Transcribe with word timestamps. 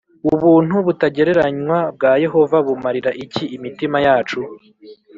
Ubuntu 0.33 0.75
butagereranywa 0.85 1.77
bwa 1.95 2.11
Yehova 2.23 2.57
bumarira 2.65 3.11
iki 3.23 3.43
imitima 3.55 3.97
yacu 4.07 4.39